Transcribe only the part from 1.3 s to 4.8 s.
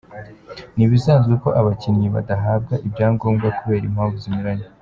ko abakinnyi badahabwa ibyangombwa kubera impamvu zinyuranye.